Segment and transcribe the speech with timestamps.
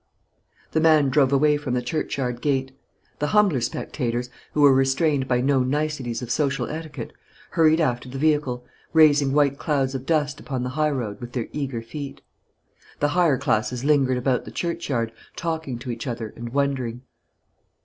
[0.71, 2.71] The man drove away from the churchyard gate.
[3.19, 7.13] The humbler spectators, who were restrained by no niceties of social etiquette,
[7.51, 11.49] hurried after the vehicle, raising white clouds of dust upon the high road with their
[11.53, 12.21] eager feet.
[12.99, 17.03] The higher classes lingered about the churchyard, talking to each other and wondering.